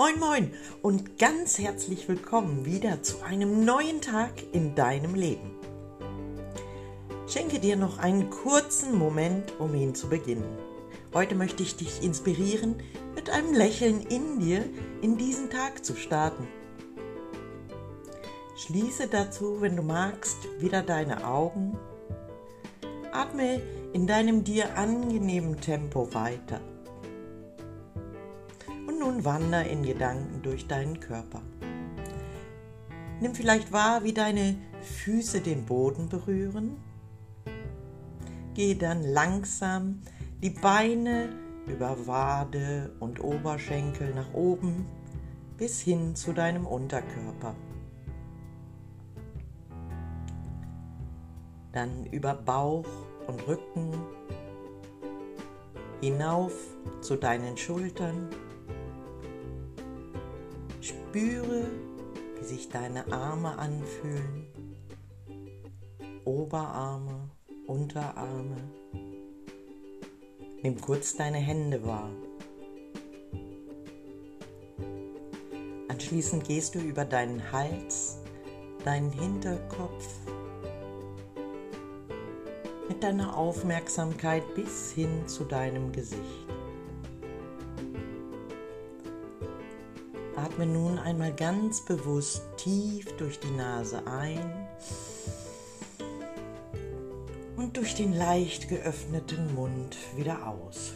[0.00, 5.50] Moin Moin und ganz herzlich willkommen wieder zu einem neuen Tag in deinem Leben.
[7.26, 10.56] Schenke dir noch einen kurzen Moment, um ihn zu beginnen.
[11.12, 12.76] Heute möchte ich dich inspirieren,
[13.14, 14.64] mit einem Lächeln in dir
[15.02, 16.48] in diesen Tag zu starten.
[18.56, 21.76] Schließe dazu, wenn du magst, wieder deine Augen.
[23.12, 23.60] Atme
[23.92, 26.62] in deinem dir angenehmen Tempo weiter
[29.10, 31.42] nun wander in Gedanken durch deinen Körper.
[33.20, 36.76] Nimm vielleicht wahr, wie deine Füße den Boden berühren.
[38.54, 40.00] Gehe dann langsam
[40.42, 41.28] die Beine
[41.66, 44.86] über Wade und Oberschenkel nach oben
[45.56, 47.54] bis hin zu deinem Unterkörper.
[51.72, 52.88] Dann über Bauch
[53.26, 53.92] und Rücken
[56.00, 56.52] hinauf
[57.02, 58.28] zu deinen Schultern
[61.10, 61.66] Spüre,
[62.38, 64.46] wie sich deine Arme anfühlen,
[66.24, 67.30] Oberarme,
[67.66, 68.56] Unterarme.
[70.62, 72.10] Nimm kurz deine Hände wahr.
[75.88, 78.18] Anschließend gehst du über deinen Hals,
[78.84, 80.06] deinen Hinterkopf
[82.88, 86.49] mit deiner Aufmerksamkeit bis hin zu deinem Gesicht.
[90.40, 94.68] Atme nun einmal ganz bewusst tief durch die Nase ein
[97.56, 100.94] und durch den leicht geöffneten Mund wieder aus.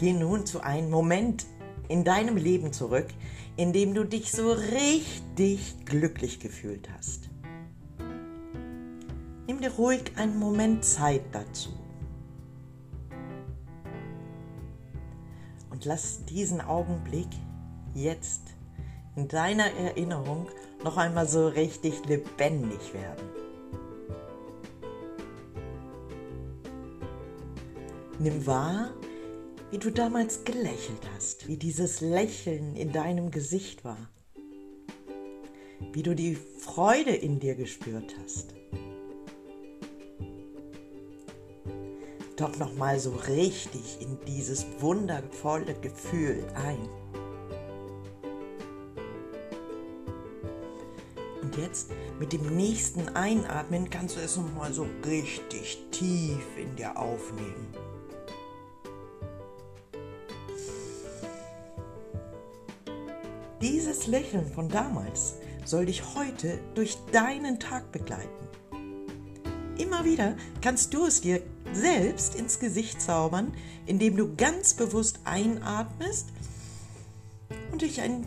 [0.00, 1.46] Geh nun zu einem Moment
[1.86, 3.06] in deinem Leben zurück,
[3.56, 7.30] in dem du dich so richtig glücklich gefühlt hast.
[9.46, 11.70] Nimm dir ruhig einen Moment Zeit dazu.
[15.80, 17.30] Und lass diesen Augenblick
[17.94, 18.42] jetzt
[19.16, 20.46] in deiner Erinnerung
[20.84, 23.24] noch einmal so richtig lebendig werden.
[28.18, 28.92] Nimm wahr,
[29.70, 34.10] wie du damals gelächelt hast, wie dieses Lächeln in deinem Gesicht war,
[35.94, 38.59] wie du die Freude in dir gespürt hast.
[42.40, 46.88] Doch noch mal so richtig in dieses wundervolle Gefühl ein.
[51.42, 56.74] Und jetzt mit dem nächsten Einatmen kannst du es noch mal so richtig tief in
[56.76, 57.74] dir aufnehmen.
[63.60, 65.34] Dieses Lächeln von damals
[65.66, 68.48] soll dich heute durch deinen Tag begleiten.
[69.80, 71.40] Immer wieder kannst du es dir
[71.72, 73.54] selbst ins Gesicht zaubern,
[73.86, 76.28] indem du ganz bewusst einatmest
[77.72, 78.26] und dich einen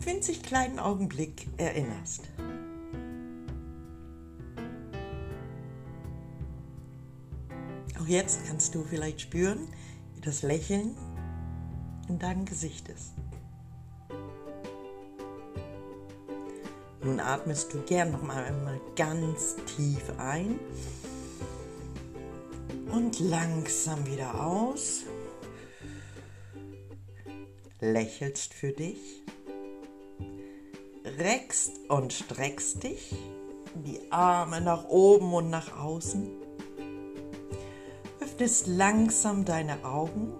[0.00, 2.30] winzig kleinen Augenblick erinnerst.
[8.00, 9.66] Auch jetzt kannst du vielleicht spüren,
[10.14, 10.96] wie das Lächeln
[12.08, 13.12] in deinem Gesicht ist.
[17.04, 20.60] Nun atmest du gern noch einmal ganz tief ein
[22.92, 25.02] und langsam wieder aus.
[27.80, 29.24] Lächelst für dich.
[31.18, 33.12] Reckst und streckst dich.
[33.74, 36.30] Die Arme nach oben und nach außen.
[38.20, 40.32] Öffnest langsam deine Augen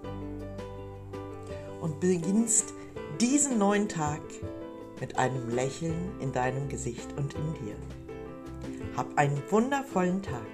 [1.81, 2.73] und beginnst
[3.21, 4.21] diesen neuen Tag
[5.02, 7.74] mit einem Lächeln in deinem Gesicht und in dir.
[8.96, 10.46] Hab einen wundervollen Tag.